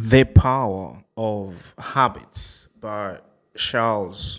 [0.00, 3.18] The Power of Habits by
[3.56, 4.38] Charles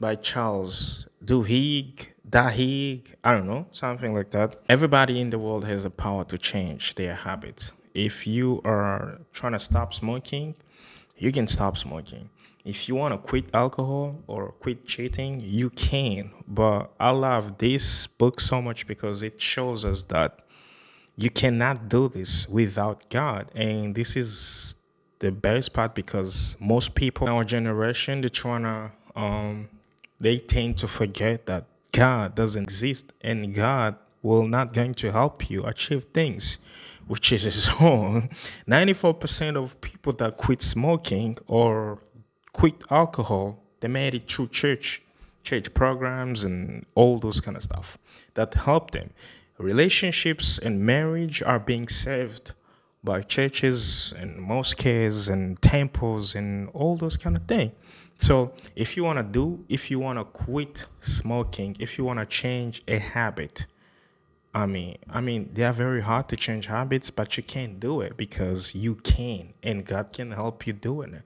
[0.00, 4.56] by Charles Duhigg, Dahigg, I don't know, something like that.
[4.66, 7.72] Everybody in the world has the power to change their habits.
[7.92, 10.54] If you are trying to stop smoking,
[11.18, 12.30] you can stop smoking.
[12.64, 16.30] If you want to quit alcohol or quit cheating, you can.
[16.48, 20.43] But I love this book so much because it shows us that
[21.16, 23.50] you cannot do this without God.
[23.54, 24.76] And this is
[25.20, 29.68] the best part because most people in our generation, they're trying to, um,
[30.18, 35.48] they tend to forget that God doesn't exist and God will not going to help
[35.50, 36.58] you achieve things,
[37.06, 38.30] which is wrong.
[38.66, 42.00] 94% of people that quit smoking or
[42.52, 45.02] quit alcohol, they made it through church,
[45.44, 47.98] church programs and all those kind of stuff
[48.32, 49.10] that helped them.
[49.58, 52.52] Relationships and marriage are being saved
[53.04, 57.72] by churches and mosques and temples and all those kind of things.
[58.16, 62.20] So if you want to do, if you want to quit smoking, if you want
[62.20, 63.66] to change a habit,
[64.54, 68.00] I mean, I mean, they are very hard to change habits, but you can't do
[68.00, 71.22] it because you can, and God can help you doing it.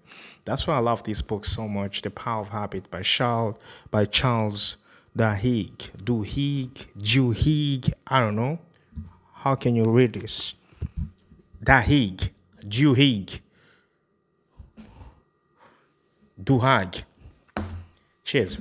[0.46, 3.56] That's why I love this book so much, The Power of Habit by Charles
[3.90, 4.78] by Charles
[5.18, 7.92] Duhigg, Duhigg, Duhigg.
[8.06, 8.60] I don't know.
[9.34, 10.54] How can you read this?
[11.60, 12.30] Duhigg,
[12.64, 13.40] Duhigg,
[16.40, 17.02] Duhigg.
[18.22, 18.60] Cheers.